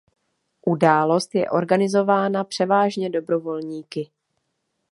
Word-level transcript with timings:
Událost 0.65 1.35
je 1.35 1.49
organizována 1.49 2.43
převážně 2.43 3.09
dobrovolníky. 3.09 4.11